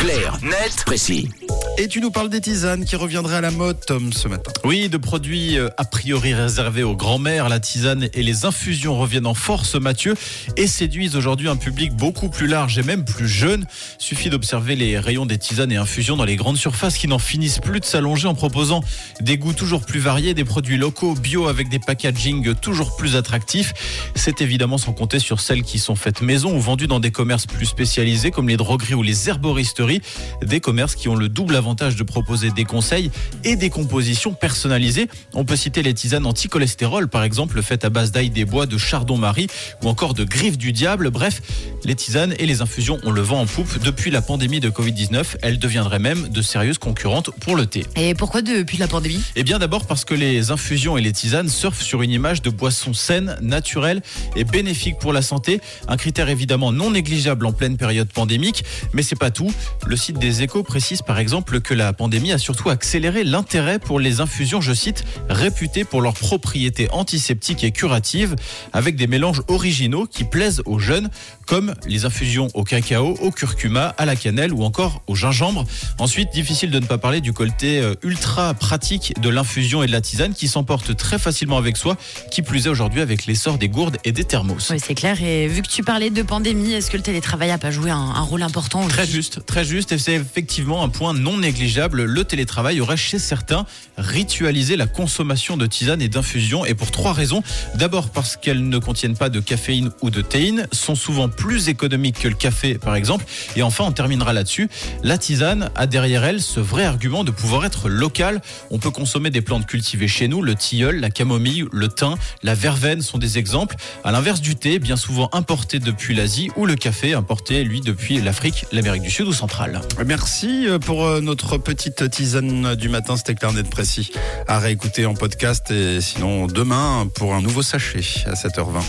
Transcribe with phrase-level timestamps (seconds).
[0.00, 1.28] Clair, net, précis.
[1.78, 4.52] Et tu nous parles des tisanes qui reviendraient à la mode, Tom, ce matin.
[4.64, 9.26] Oui, de produits euh, a priori réservés aux grands-mères, la tisane et les infusions reviennent
[9.26, 10.14] en force, Mathieu,
[10.56, 13.66] et séduisent aujourd'hui un public beaucoup plus large et même plus jeune.
[13.98, 17.60] Suffit d'observer les rayons des tisanes et infusions dans les grandes surfaces qui n'en finissent
[17.60, 18.82] plus de s'allonger en proposant
[19.20, 23.72] des goûts toujours plus variés, des produits locaux, bio avec des packaging toujours plus attractifs.
[24.14, 27.46] C'est évidemment sans compter sur celles qui sont faites maison ou vendues dans des commerces
[27.46, 30.02] plus spécialisés comme les drogueries ou les herboristeries,
[30.42, 33.10] des commerces qui ont le double avantage de proposer des conseils
[33.44, 35.08] et des compositions personnalisées.
[35.34, 38.78] On peut citer les tisanes anti-cholestérol, par exemple, faites à base d'ail des bois, de
[38.78, 39.48] chardon-marie
[39.82, 41.10] ou encore de griffes du diable.
[41.10, 41.42] Bref,
[41.84, 43.78] les tisanes et les infusions, on le vend en poupe.
[43.82, 47.84] Depuis la pandémie de Covid-19, elles deviendraient même de sérieuses concurrentes pour le thé.
[47.96, 49.20] Et pourquoi depuis la pandémie?
[49.36, 52.48] Eh bien d'abord parce que les infusions et les tisanes surfent sur une image de
[52.48, 54.00] boisson saine, naturelle
[54.34, 55.60] et bénéfique pour la santé.
[55.88, 58.64] Un critère évidemment non négligeable en pleine période pandémique,
[58.94, 59.52] mais c'est pas tout.
[59.86, 63.98] Le site des échos précise par exemple que la pandémie a surtout accéléré l'intérêt pour
[63.98, 68.36] les infusions, je cite, réputées pour leurs propriétés antiseptiques et curatives,
[68.72, 71.10] avec des mélanges originaux qui plaisent aux jeunes,
[71.46, 75.66] comme les infusions au cacao, au curcuma, à la cannelle ou encore au gingembre.
[75.98, 79.92] Ensuite, difficile de ne pas parler du côté euh, ultra pratique de l'infusion et de
[79.92, 81.96] la tisane qui s'emporte très facilement avec soi,
[82.30, 84.70] qui plus est aujourd'hui avec l'essor des gourdes et des thermos.
[84.70, 85.20] Oui, c'est clair.
[85.22, 87.96] Et vu que tu parlais de pandémie, est-ce que le télétravail a pas joué un,
[87.96, 92.04] un rôle important Très juste, très juste, et c'est effectivement un point non négligeable.
[92.04, 93.66] Le télétravail aurait chez certains
[93.98, 97.42] ritualisé la consommation de tisane et d'infusions, et pour trois raisons.
[97.74, 102.20] D'abord parce qu'elles ne contiennent pas de caféine ou de théine, sont souvent plus économiques
[102.20, 103.24] que le café par exemple,
[103.56, 104.68] et enfin on terminera là-dessus.
[105.02, 108.40] La tisane a derrière elle ce vrai argument de pouvoir être local.
[108.70, 112.54] On peut consommer des plantes cultivées chez nous, le tilleul, la camomille, le thym, la
[112.54, 113.76] verveine sont des exemples.
[114.04, 118.20] À l'inverse du thé, bien souvent importé depuis l'Asie, ou le café importé lui depuis
[118.20, 119.80] l'Afrique, l'Amérique du Sud ou centrale.
[120.06, 123.16] Merci euh, pour euh, notre petite tisane du matin.
[123.16, 124.10] C'était clair, net, précis.
[124.48, 128.82] À réécouter en podcast et sinon demain pour un nouveau sachet à 7h20.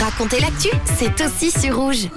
[0.00, 2.08] Racontez l'actu, c'est aussi sur rouge.